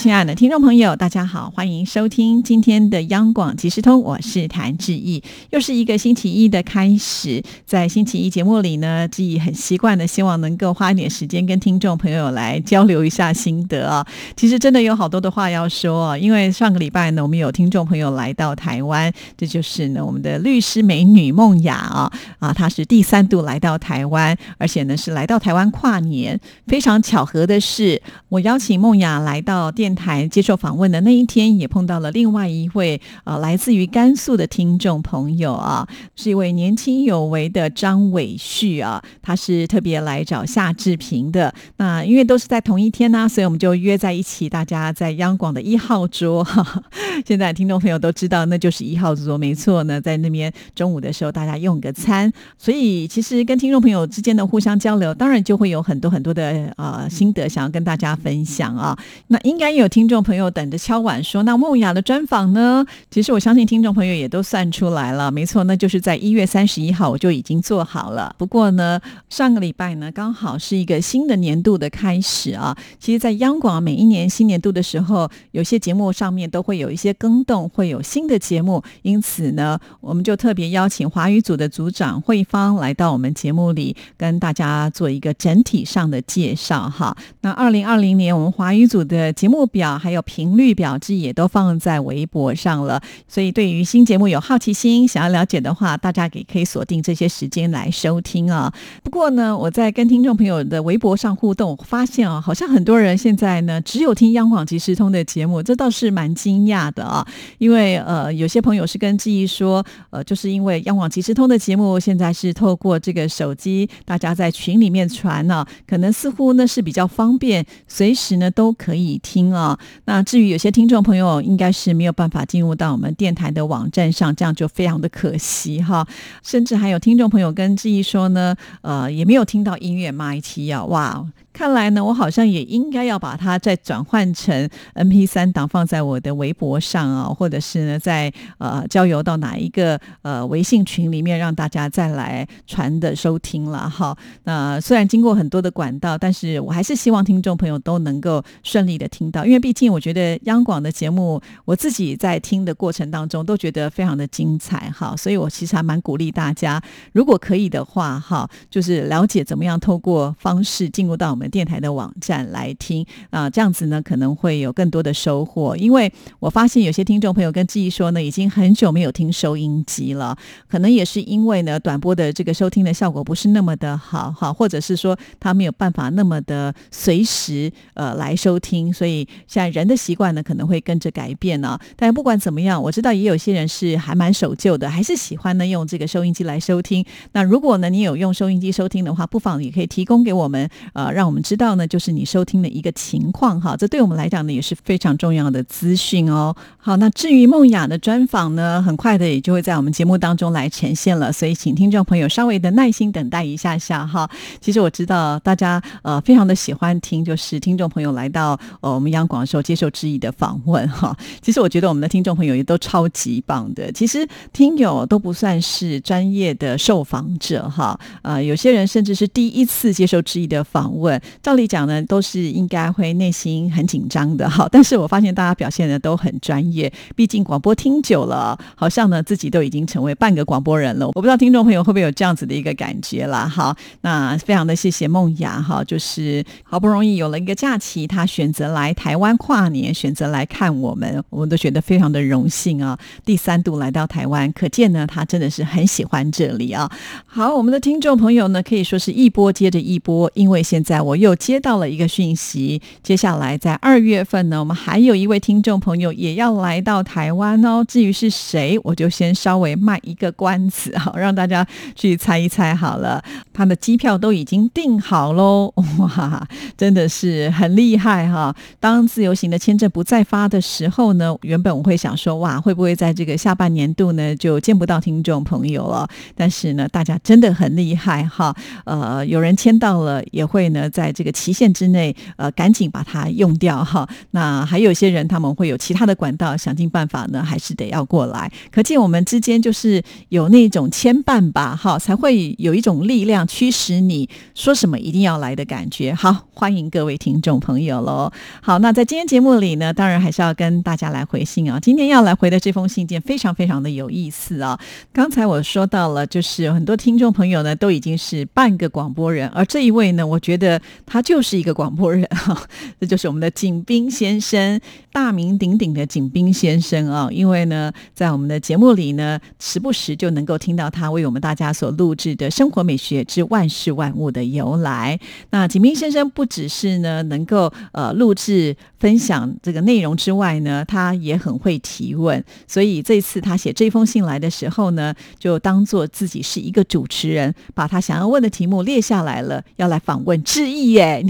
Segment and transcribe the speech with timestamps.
[0.00, 5.20] 亲爱的听众朋友，大家好，欢迎收听今天的央广即时通，我是谭志毅。
[5.50, 14.06] 又是一个星期一的开始，在星期一节目里呢，志毅很习惯的，希望能够花一点时间跟听众朋友来交流一下心得啊。
[14.36, 26.38] 其实真的有好多的话要说，因为上个礼拜呢，我们有听众朋友来到台湾，这就是呢我们的律师美女梦雅啊啊，她是第三度来到台湾，而且呢是来到台湾跨年。
[26.68, 29.87] 非常巧合的是，我邀请梦雅来到电。
[29.88, 41.54] 电台接受访问的那一天，也碰到了另外一位呃来自于甘肃的听众朋友啊，是一位年轻有为的张伟旭啊，他是特别来找夏志平的。
[41.78, 46.46] 那因为都是在同一天呢，所以我们就约在一起，大家在央广的一号桌。
[47.24, 49.98] 现在听众朋友都知道，那就是一号桌，没错呢。
[49.98, 58.94] 在那边中午的时候，大家用个餐，所以其实跟听众朋友之间的互相交流，当然就会有很多很多的呃心得想要跟大家分享啊。
[59.28, 59.77] 那应该。
[59.78, 68.34] 有听众朋友等着敲碗说：“那梦雅的专访呢？”其实我相信听众朋友也都算出来了，没错，那就是在一月三十一号我就已经做好了。
[68.36, 72.76] 不过呢，上个礼拜呢刚好是一个新的年度的开始啊。
[72.98, 78.82] 其实，在央广每一年新年度的时候，有些节目上面都会有一些更动，会有新的节目。
[79.02, 87.16] 因此呢，我们就特别邀请华语组的组长慧芳来到我们节目里，跟大家做一个整体上的介绍哈。
[87.42, 89.67] 那二零二零年我们华语组的节目。
[89.68, 98.72] 表还有频率表记也都放在微博上了，所以对于新节目有好奇心想要了解的话，大家也可以锁定这些时间来收听啊。
[99.02, 107.26] 不过呢，我在跟听众朋友的微博上互动，发现啊，好像很多人现在呢只有听央广即时通的节目，这倒是蛮惊讶的啊。
[107.58, 119.48] 因为呃，有些朋友是跟记忆说，呃，就是因为央广即时通的节目现在是透过这个手机，大家在群里面传呢，可能似乎呢是比较方便，随时呢都可以听。
[119.48, 126.06] 啊，啊那至于有些听众朋友应该是没有办法进入到我们电台的网站上，这样就非常的可惜哈。
[126.42, 131.26] 甚至还有听众朋友跟志毅说呢，呃，也没有听到音乐麦 i 啊，哇。
[131.58, 144.16] 看来呢，我好像也应该要把它再转换成 M P 三档，放在我的微博上啊，或者是呢，在呃交由到哪一个呃微信群里面，让大家再来传的收听了哈。
[144.44, 155.16] 那虽然经过很多的管道，但是我还是希望听众朋友都能够顺利的听到，因为毕竟我觉得央广的节目，我自己在听的过程当中都觉得非常的精彩哈。
[155.16, 156.80] 所以我其实还蛮鼓励大家，
[157.12, 161.47] 如果可以的话哈，就是了解怎么样透过方式进入到我们。
[161.48, 165.76] 电台的网站来听啊，这样子呢可能会有更多的收获。
[165.76, 170.36] 因为我发现有些听众朋友跟志毅说呢，已经很久没有听收音机了，
[170.68, 181.78] 可能也是因为呢短波的这个收听的效果不是那么的好哈，或者是说他没有办法那么的随时呃来收听，所以现在人的习惯呢可能会跟着改变呢。
[181.96, 187.04] 但不管怎么样，我知道也有些人是还蛮守旧的，还是喜欢呢用这个收音机来收听。
[187.32, 191.37] 那如果呢你有用收音机收听的话，不妨也可以提供给我们呃，让我们。
[191.42, 196.54] 知道呢，就是你收听的一个情况哈，这对我们来讲呢也是非常重要的资讯哦。
[196.76, 204.28] 好，那至于梦雅的专访呢，很快的也就会在我们节目当中来呈现了，所以请听众朋友稍微的耐心等待一下下哈。
[204.60, 211.16] 其实我知道大家呃非常的喜欢听，就是听众朋友来到呃我们央广的时候接受质疑的访问哈。
[211.42, 213.90] 其实我觉得我们的听众朋友也都超级棒的。
[213.92, 221.17] 其实听友都不算是专业的受访者哈，呃有些人甚至是第一次接受质疑的访问。
[221.42, 224.68] 照理讲呢，都是应该会内心很紧张的哈。
[224.70, 231.06] 但是我发现大家表现的都很专业，毕竟广播听久了，好像呢自己都已经成为半个广播人了。
[231.08, 233.46] 我不知道听众朋友会不会有这样子的一个感觉啦。
[233.48, 242.98] 好，那非常的谢谢梦雅哈，就是好不容易有了一个假期，她选择来台湾跨年，选择来看我们，我们都觉得非常的荣幸啊。
[243.24, 246.90] 第三度来到台湾，可见呢她真的是很喜欢这里啊。
[247.26, 251.18] 好，我们的听众朋友呢可以说是一波接着一波，因为现在我。
[251.18, 257.84] 又接到了一个讯息，接下来在二月份呢，我们还有一位听众朋友也要来到台湾哦。
[257.88, 261.66] 至于是谁，我就先稍微卖一个关子，好让大家
[261.96, 263.20] 去猜一猜好了。
[263.52, 266.46] 他的机票都已经订好喽， 哇，
[266.76, 268.54] 真的是很厉害哈！
[268.78, 276.08] 当自由行的签证不再发的时候呢，原本我会想说，哇，会不会在这个下半年度呢就见不到听众朋友了？
[276.36, 278.54] 但是呢，大家真的很厉害哈，
[278.84, 280.88] 呃，有人签到了，也会呢。
[280.98, 284.08] 在这个期限之内，呃，赶紧把它用掉哈。
[284.32, 288.50] 那还有一些人，他们会有其他的管道，想尽办法呢，还是得要过来。
[288.72, 296.12] 可见我们之间就是有那种牵绊吧，哈，才会有一种力量驱使你说什么一定要来的感觉。
[296.12, 298.32] 好，欢迎各位听众朋友喽。
[298.60, 301.78] 好，那在今天节目里呢，当然还是要跟大家来回信啊。
[301.78, 304.76] 今天要来回的这封信件非常非常的有意思啊。
[305.12, 312.60] 刚才我说到了，就是很多听众朋友呢都已经是半个广播人，而这一位呢，我觉得他就是一个广播人哈。
[313.00, 314.80] 这就是我们的景斌先生，
[315.12, 317.28] 大名鼎鼎的景斌先生啊。
[317.30, 325.18] 因为呢，在我们的节目里呢，时不时就能够听到他为我们大家所录制的《生活美学之万事万物的由来》。
[325.50, 332.42] 那景斌先生不只是呢能够呃录制分享这个内容之外呢，他也很会提问。
[332.66, 341.24] 所以这次他写这封信来的时候呢，就当做自己是一个主持人，把他想要问的题目列下来了，要来访问致耶，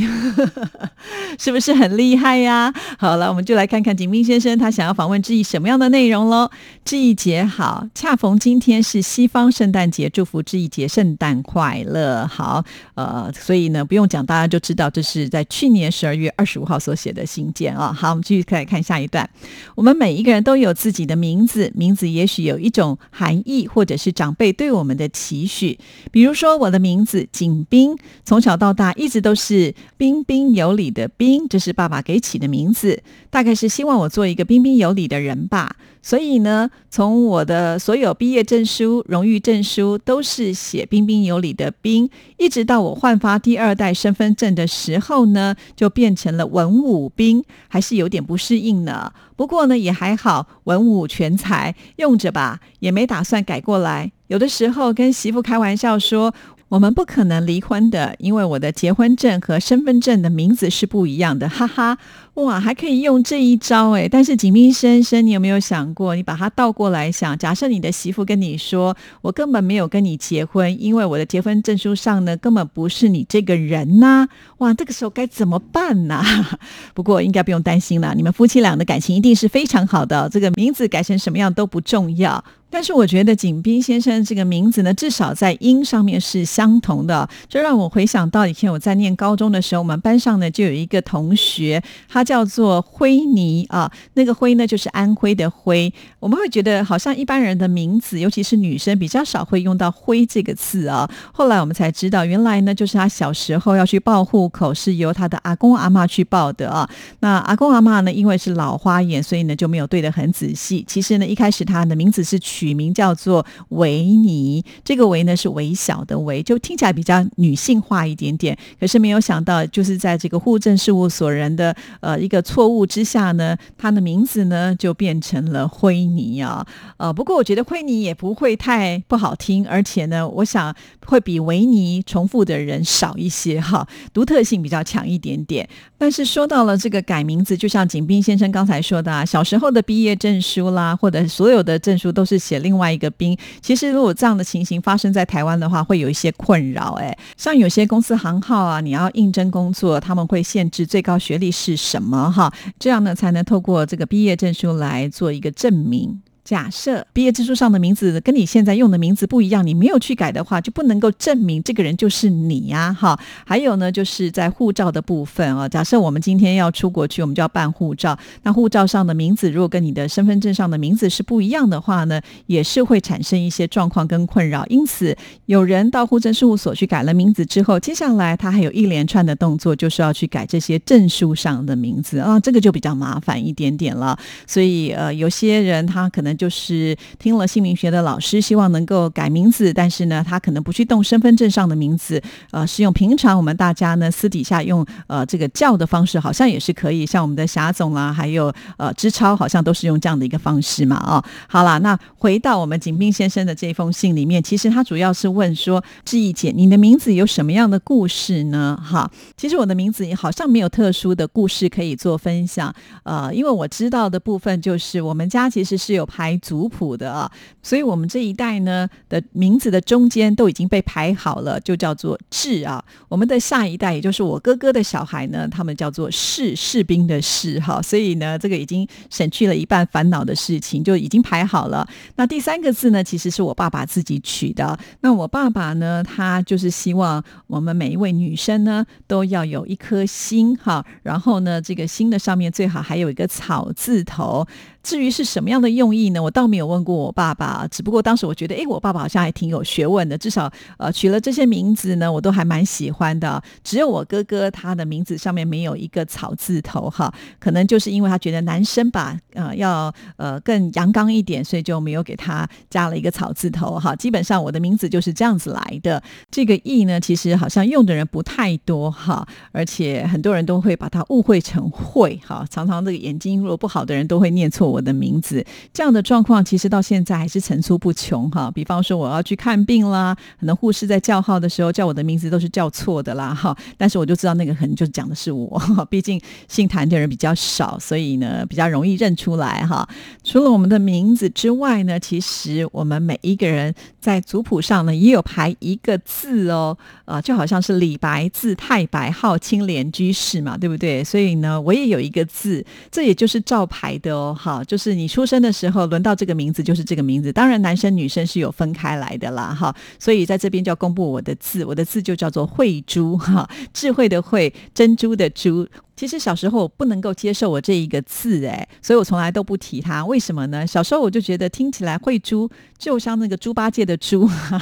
[1.38, 2.72] 是不是很厉害呀？
[2.98, 6.50] 好了，我们就来看看景斌先生他想要访问致意什么样的内容喽。
[6.84, 12.26] 致意节好，恰逢今天是西方圣诞节，祝福致意节圣诞快乐。
[12.26, 12.64] 好，
[12.94, 17.92] 呃，所以呢不用讲，大家就知道这是在去年十二月二十五号所写的信件啊。
[17.92, 19.28] 好，我们继续来看下一段。
[19.74, 25.78] 我们每一个人都有自己的名字，名字也许有一种含义，或者是长辈对我们的期许。
[26.10, 35.76] 比如说，我的名字景斌，从小到大一直都是彬彬有礼的彬，这是爸爸给起的名字，大概是希望我做一个彬彬有礼的人吧。
[36.00, 42.08] 所以呢，从我的所有毕业证书、荣誉证书都是写彬彬有礼的彬，
[42.38, 49.12] 一直到我换发第二代身份证的时候呢，就变成了文武兵，还是有点不适应呢。
[49.36, 54.10] 不过呢，也还好，文武全才用着吧，也没打算改过来。
[54.28, 56.34] 有的时候跟媳妇开玩笑说。
[56.70, 61.98] 我们不可能离婚的，因为我的结婚证和身份证的名字是不一样的，哈哈！
[62.38, 64.08] 哇，还可以用这一招诶。
[64.08, 67.36] 但是景斌先生，你有没有想过，你把它倒过来想？
[67.36, 76.22] 假设你的媳妇跟你说：“我根本没有跟你结婚，因为我的结婚证书上呢，根本不是你这个人呐！”哇，这个时候该怎么办呢？
[76.94, 80.28] 不过应该不用担心了，你们夫妻俩的感情一定是非常好的。
[80.28, 82.44] 这个名字改成什么样都不重要。
[82.70, 95.92] 但是我觉得景斌先生这个名字呢，至少在音上面是相同的，这让我回想到以前我在念高中的时候，我们班上呢就有一个同学，他叫做灰泥啊，那个灰呢就是安徽的灰。
[96.20, 101.10] 我们会觉得好像一般人的名字，尤其是女生比较少会用到“灰”这个字啊。
[101.32, 106.88] 后来我们才知道，原来呢就是他小时候要去报户口，是由他的阿公阿妈去报的啊。
[107.20, 110.84] 那阿公阿妈呢，因为是老花眼，所以呢就没有对得很仔细。
[110.86, 112.78] 其实呢一开始他的名字是取。
[112.78, 118.56] 名叫做维尼，这个维呢是微小的维，就听起来比较女性化一点点。
[118.78, 126.66] 可是没有想到，就是在这个户政事务所人的呃呃一个错误之下呢，他的名字呢就变成了灰泥啊。
[126.96, 130.74] 呃，不过我觉得灰泥也不会太不好听，而且呢，我想
[131.04, 135.68] 会比维尼重复的人少一些哈，独特性比较强一点点。
[135.98, 143.36] 但是说到了这个改名字，就像景斌先生刚才说的，啊，小时候的毕业证书啦，或者所有的证书都是写另外一个兵。
[143.60, 146.92] 其实如果这样的情形发生在台湾的话，会有一些困扰。
[147.00, 156.22] 哎，像有些公司行号啊，你要应征工作，他们会限制最高学历是什什么哈，这样呢才能透过这个毕业证书来做一个证明。
[156.48, 163.20] 假设毕业证书上的名字跟你现在用的名字不一样，你没有去改的话，就不能够证明这个人就是你呀，哈。
[163.44, 165.68] 还有呢，就是在护照的部分啊。
[165.68, 168.18] 假设我们今天要出国去，我们就要办护照。
[168.44, 174.64] 那护照上的名字如果跟你的身份证上的名字是不一样的话呢，也是会产生一些状况跟困扰。
[174.68, 175.14] 因此，
[175.44, 184.18] 有人到户政事务所去改了名字之后，接下来他还有一连串的动作，就是要去改这些证书上的名字啊，这个就比较麻烦一点点了。
[184.46, 186.37] 所以，呃，有些人他可能。
[186.38, 197.04] 就是听了姓名学的老师，希望能够改名字，但是呢，他可能不去动身份证上的名字，呃，是用平常我们大家呢私底下用呃这个叫的方式，好像也是可以。
[197.04, 200.96] 像我们的霞总啦，还有呃支超，好像都是用这样的一个方式嘛。
[201.04, 208.80] 哦，好了，那回到我们景斌先生的这封信里面，其实他主要是问说：志毅姐，你的名字有什么样的故事呢？
[208.80, 212.72] 哈，其实我的名字也好像没有特殊的故事可以做分享。
[213.02, 216.27] 呃，因为我知道的部分就是我们家其实是有拍。
[216.28, 217.30] 排族谱的啊，
[217.62, 222.84] 所以我们这一代呢的名字的中间都已经被排好了，就叫做志啊。
[223.08, 231.88] 我们的下一代，也就是我哥哥的小孩呢，他们叫做士士兵的士哈，所以呢，这个已经省去了一半烦恼的事情，就已经排好了。
[232.16, 234.78] 那第三个字呢，其实是我爸爸自己取的。
[235.00, 244.46] 那我爸爸呢，他就是希望我们每一位女生呢，都要有一颗心哈，然后呢，这个心的上面最好还有一个草字头。
[244.88, 246.22] 至于是什么样的用意呢？
[246.22, 253.42] 我倒没有问过我爸爸，只不过当时我觉得，哎，我爸爸好像还挺有学问的，至少呃取了这些名字呢，我都还蛮喜欢的。
[253.62, 263.94] 只有我哥哥他的名字上面没有一个草字头哈，可能就是因为他觉得男生吧，呃，要呃更阳刚一点，所以就没有给他加了一个草字头哈。
[263.94, 266.02] 基本上我的名字就是这样子来的。
[266.30, 274.88] 这个“意”呢，其实好像用的人不太多哈，而且很多人都会把它误会成“会”哈，常常这个眼睛如果不好的人都会念错我。
[274.88, 278.48] 的名字这样的状况，其实到现在还是层出不穷哈。
[278.48, 283.54] 比方说，我要去看病啦，可能护士在叫号的时候叫我的名字都是叫错的啦哈。
[283.76, 289.86] 但是我就知道那个可能就讲的是我，毕竟姓谭的人比较少，所以呢比较容易认出来哈。
[290.22, 301.04] 除了我们的名字之外呢，其实我们每一个人在族谱上呢也有排一个字哦，啊，就好像是李白字太白，号青莲居士嘛，对不对？
[301.04, 304.57] 所以呢，我也有一个字，这也就是照排的哦，哈。
[304.64, 309.74] 就是你出生的时候轮到这个名字就是这个名字，当然男生女生是有分开来的啦，哈。
[309.98, 315.66] 所以在这边就要公布我的字，我的字就叫做慧珠，哈，智慧的慧，珍珠的珠。
[315.96, 320.04] 其实小时候我不能够接受我这一个字，哎，所以我从来都不提它。
[320.04, 320.66] 为什么呢？
[320.66, 322.48] 小时候我就觉得听起来慧珠
[322.78, 324.26] 就像那个猪八戒的猪。
[324.26, 324.60] 哈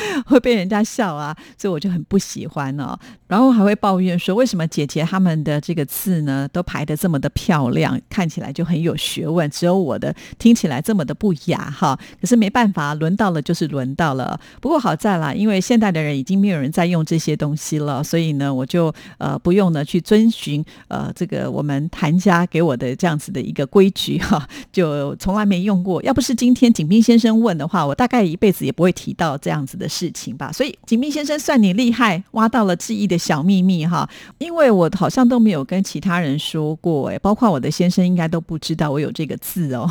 [0.26, 2.98] 会被人家笑啊，所以我就很不喜欢哦。
[3.26, 11.98] 然后还会抱怨说，为什么姐姐他们的这个字呢，都排的这么的漂亮，看起来就很有学问，只有我的听起来这么的不雅哈。
[12.20, 14.38] 可是没办法，轮到了就是轮到了。
[14.60, 26.02] 不过好在啦，因为现代的人已经没有人在用这些东西了，所以呢，我就呃不用呢去遵循呃这个我们谭家给我的这样子的一个规矩哈，就从来没用过。
[26.02, 29.78] 要不是今天景斌先生问的话，我大概一辈子也不会提到这样子。
[29.82, 34.08] 的事情吧，所以景斌先生算你厉害，挖到了记忆的小秘密哈。
[34.38, 39.90] 因为我好像都没有跟其他人说过，哎，包括我的先生应该都不知道我有这个字哦。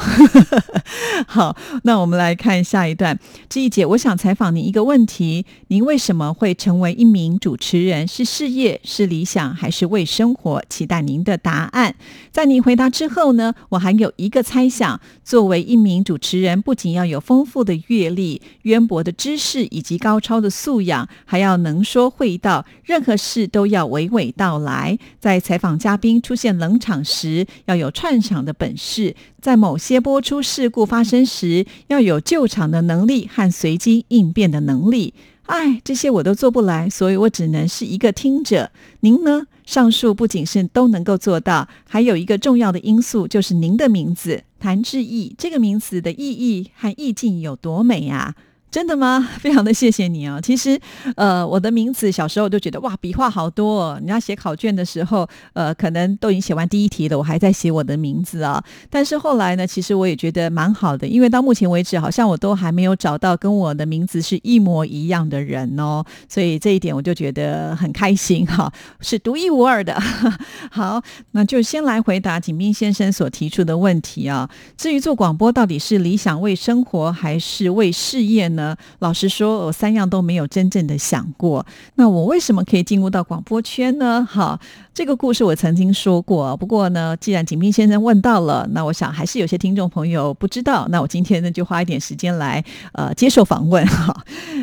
[1.27, 3.19] 好，那我们来看下一段。
[3.50, 8.07] 志毅姐，我想采访您一个问题：您为什么会成为一名主持人？
[8.07, 10.63] 是事业，是理想，还是为生活？
[10.69, 11.95] 期待您的答案。
[12.31, 25.00] 在您回答之后呢，我还有一个猜想：作为一名主持人，不仅要有丰富的阅历、渊博的知识以以及高超的素养，还要能说会道，任何事都要娓娓道来。
[25.19, 35.15] 在采访嘉宾出现冷场时，要有串场的本事；在某些播出事故发生时，要有救场的能力和随机应变的能力。
[35.47, 38.69] 哎，这些我都做不来，所以我只能是一个听者。
[39.00, 39.47] 您呢？
[39.65, 48.35] 上述不仅是都能够做到，还有一个重要的因素，就是您的名字谭志毅这个名字的意义和意境有多美啊！
[48.71, 49.29] 真的吗？
[49.39, 50.39] 非常的谢谢你啊！
[50.41, 50.79] 其实，
[51.17, 53.81] 呃，我的名字小时候就觉得哇，笔画好多。
[53.81, 53.99] 哦。
[54.01, 58.63] 你要写考卷的时候，呃，可能都已经写完第一题了，我还在写我的名字啊。
[58.89, 66.01] 但是后来呢，其实我也觉得蛮好的，因为到目前为止，好像我都还没有找到跟我的名字是一模一样的人哦。
[66.29, 69.99] 所以这一点我就觉得很开心哈， 是独一无二的。
[70.71, 71.01] 好，
[71.31, 74.49] 那就先来回答景斌先生所提出的问题啊。
[74.77, 78.60] 至于做广播到底是理想为生活还是为事业呢？
[78.99, 81.65] 老实说，我三样都没有真正的想过。
[81.95, 84.27] 那我为什么可以进入到广播圈呢？
[84.29, 84.59] 哈。
[84.93, 90.85] 这个故事我曾经说过，不过呢，既然景斌先生问到了，那我想还是有些听众朋友不知道。
[90.89, 94.13] 那我今天呢，就花一点时间来呃接受访问哈。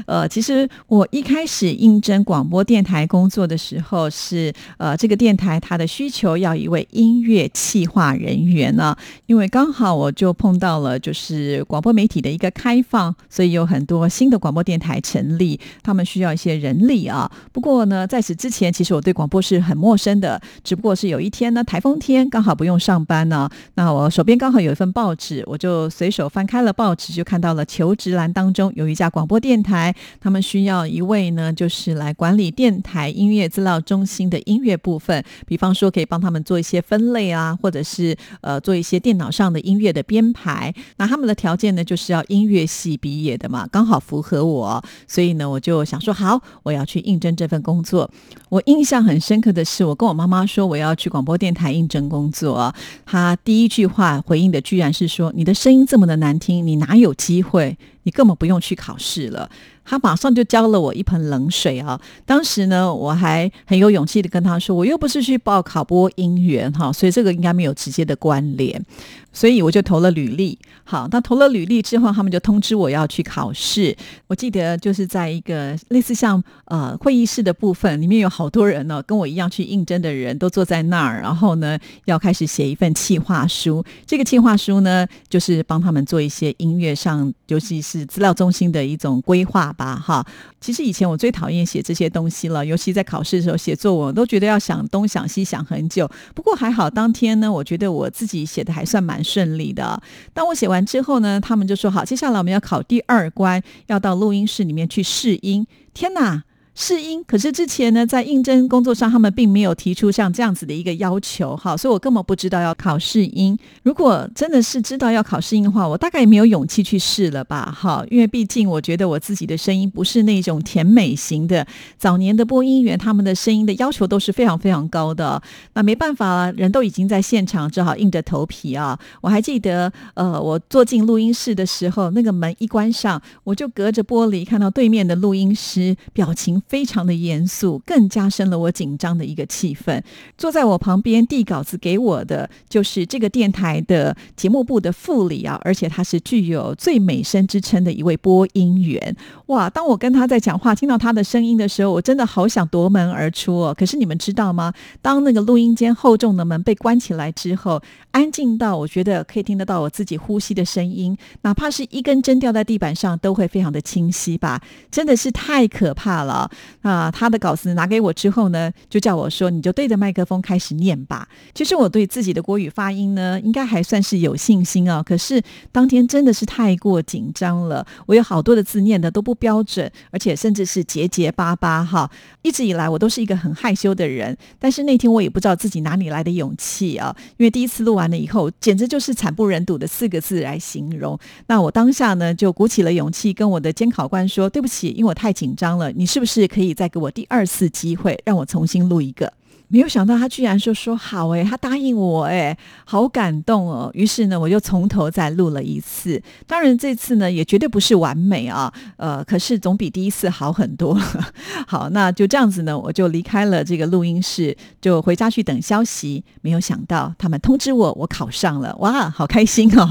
[0.08, 8.96] 呃，其实我一开始应征广播电台工作的时候，是呃这个电台它的需求要一位音乐企划人员呢，
[9.26, 17.30] 因为刚好我就碰到了就是广播媒体的一个开放，所以有很多新的广播电台成立，他们需要一些人力啊。
[17.52, 20.08] 不过呢，在此之前，其实我对广播是很陌生。
[20.18, 40.74] 的，只不过是有一天呢，台风天刚好不用上班呢，那我手边刚好有一份报纸，我就随手翻开了报纸，就看到了求职栏当中有一家广播电台，他们需要一位呢，就是来管理电台音乐资料中心的音乐部分，比方说可以帮他们做一些分类啊，或者是呃做一些电脑上的音乐的编排。
[40.96, 48.10] 那他们的条件呢，就是要音乐系毕业的嘛，刚好符合我，所以呢，我就想说好，我要去应征这份工作。
[48.48, 52.74] 我印象很深刻的是，我跟我妈妈说我要去广播电台应征工作，
[53.04, 57.76] 她第一句话回应的居然是说：“你的声音这么的难听，你哪有机会？
[58.08, 59.50] 你根本不用去考试了。”
[59.84, 61.98] 他马上就浇了我一盆冷水啊！
[62.26, 68.84] 当时呢，我还很有勇气的跟他说：“我又不是去报考播音员哈，所以这个应该没有直接的关联。”
[69.32, 70.58] 所以我就投了履历。
[70.84, 73.94] 好，那投了履历之后，他们就通知我要去考试。
[74.26, 83.84] 我记得就是在一个类似像呃会议室的部分，里面有好多人呢，跟我一样去应征的人都坐在那儿，然后呢要开始写一份企划书。
[84.06, 89.94] 这个企划书呢，就是帮他们做一些音乐上，尤其是资料中心的一种规划吧。
[89.94, 90.26] 哈，
[90.58, 96.10] 其实以前我最讨厌写这些东西了，尤其在考试的时候写作文，都觉得要想东想西想很久。
[96.34, 99.17] 不过还好，当天呢，我觉得我自己写的还算蛮。
[99.22, 100.00] 顺利的。
[100.32, 105.66] 当我写完之后呢，他们就说好，接下来我们要考第二关，要到录音室里面去试音。
[105.94, 106.44] 天哪！
[106.80, 113.58] 试音，可是之前呢，在应征工作上，他们并没有提出像这样子的一个要求，哈，所以我根本不知道要考试音。
[113.82, 121.66] 如果真的是知道要考试音的话，我大概也没有勇气去试了吧，哈，因为毕竟我觉得我自己的声音不是那种甜美型的。
[121.98, 125.42] 早年的播音员，他们的声音的要求都是非常非常高的，
[125.74, 128.96] 那没办法，人都已经在现场，只好硬着头皮啊。
[129.20, 136.62] 我还记得，呃，我坐进录音室的时候，那个门一关上，我就隔着玻璃看到对面的录音师表情。
[136.68, 140.02] 非常的严肃，更加深了我紧张的一个气氛。
[140.36, 149.16] 坐在我旁边递稿子给我的，就是这个电台的节目部的副理啊，而且他是具有最美声之称的一位播音员。
[149.46, 149.70] 哇！
[149.70, 153.74] 当我跟他在讲话，听到他的声音的时候，我真的好想夺门而出哦。
[153.76, 154.72] 可是你们知道吗？
[155.00, 164.60] 当那个录音间厚重的门被关起来之后，安静到我觉得可以听得到我自己呼吸的声音，哪怕是一根针掉在地板上，都会非常的清晰吧？
[164.90, 166.50] 真的是太可怕了。
[166.82, 171.28] 啊，他的稿子拿给我之后呢，就叫我说，你就对着麦克风开始念吧。
[171.54, 175.02] 其实我对自己的国语发音呢，应该还算是有信心啊。
[175.02, 182.10] 可是当天真的是太过紧张了，我有好多的字念的都不标准，而且甚至是结结巴巴哈。
[182.42, 191.18] 一直以来我都是一个很害羞的人，但是那天我也不知道自己哪里来的勇气啊，因为第一次录完了以后，简直就是惨不忍睹的四个字来形容。
[191.46, 199.32] 那我当下呢，就鼓起了勇气，跟我的监考官说：“对不起，因为我太紧张了，你是不是？”可以再给我第二次机会，让我重新录一个。
[199.70, 203.90] 没有想到他居然说说好哎，他答应我哎，好感动哦。
[203.92, 206.20] 于是呢，我就从头再录了一次。
[206.46, 210.98] 当然这次呢也绝对不是完美啊，呃，可是总比第一次好很多。
[211.68, 216.24] 好，那就这样子呢，我就离开了这个录音室，就回家去等消息。
[216.40, 219.84] 没有想到他们通知我，我考上了，哇，好开心哦！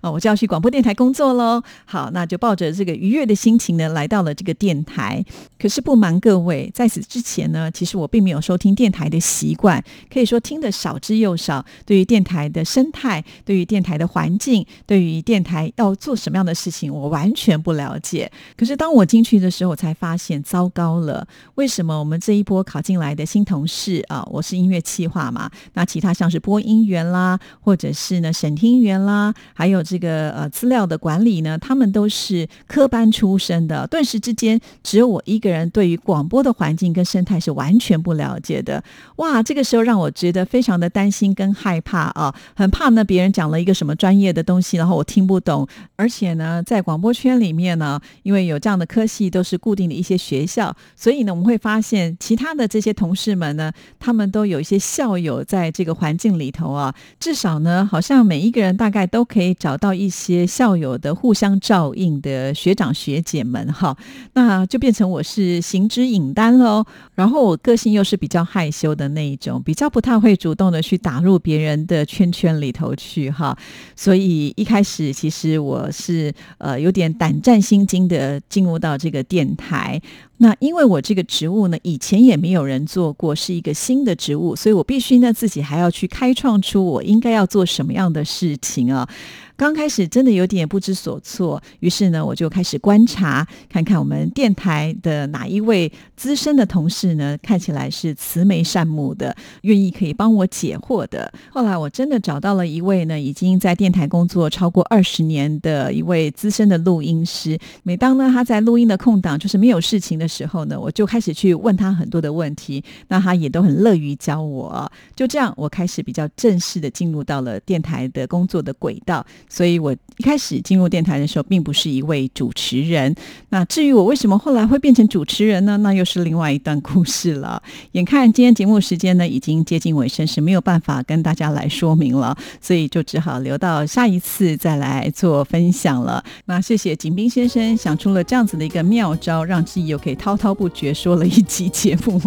[0.00, 1.60] 啊， 我就要去广播电台工作喽。
[1.86, 5.24] 好，那就抱着这个愉悦的心情呢，来到了这个电台。
[5.58, 9.23] 可是不瞒各位，在此之前呢，其实我并没有收听电台的。
[9.24, 9.82] 习惯
[10.12, 11.64] 可以说听得少之又少。
[11.86, 18.30] 对于电台的生态，对于电台的环境，对于电台要做什么样的事情，我完全不了解。
[18.56, 21.26] 可是当我进去的时候，我才发现糟糕了。
[21.54, 33.86] 为什么我们这一波考进来的新同事啊，我是音乐企划嘛，那其他像是播音员啦，或者是呢审听员啦，还有这个呃资料的管理呢，他们都是科班出身的。
[33.86, 38.82] 顿时之间，只有我一个人对于广播的环境跟生态是完全不了解的。
[39.16, 45.66] 哇，这个时候让我觉得非常的担心跟害怕啊，很怕呢别人讲了一个什么专业的东西，然后我听不懂。
[45.96, 63.96] 而且呢，在广播圈里面呢，因为有这样的科系都是固定的一些学校，所以呢，我们会发现其他的这些同事们呢，他们都有一些校友在这个环境里头啊，至少呢，好像每一个人大概都可以找到一些校友的互相照应的学长学姐们哈，
[64.32, 66.84] 那就变成我是行之引单喽。
[67.14, 73.56] 然后我个性又是比较害羞的那一种比较不太会主动的去打入别人的圈圈里头去哈，
[73.94, 80.00] 所以一开始其实我是呃有点胆战心惊的进入到这个电台。
[80.38, 89.08] 那因为我这个职务呢，以前也没有人做过，是一个新的职务，所以我必须呢自己还要去开创出我应该要做什么样的事情啊。
[89.56, 101.32] 刚开始真的有点不知所措，于是呢，我就开始观察，看看我们电台的哪一位资深的同事呢，看起来是慈眉善目的，愿意可以帮我解惑的。
[101.50, 107.56] 后来我真的找到了一位呢，已经在电台工作超过二十年的一位资深的录音师。
[107.84, 114.90] 每当呢他在录音的空档，就是没有事情的时候呢，我就开始去问他很多的问题，那他也都很乐于教我。
[115.14, 119.24] 就这样，我开始比较正式的进入到了电台的工作的轨道。
[119.48, 123.14] 所以我一开始进入电台的时候，并不是一位主持人。
[123.50, 125.76] 那至于我为什么后来会变成主持人呢？
[125.78, 127.62] 那又是另外一段故事了。
[127.92, 136.22] 眼看今天节目时间呢已经接近尾声，是没有办法跟大家来说明了，所以就只好留到下一次再来做分享了。
[136.46, 142.20] 那谢谢景斌先生想出了这样子的一个妙招，让自己又可以滔滔不绝说了一集节目。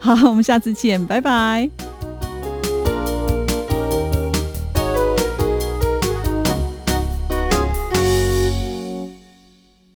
[0.00, 2.11] 好，我们下次见，拜拜。